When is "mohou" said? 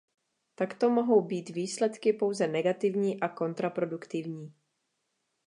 0.89-1.21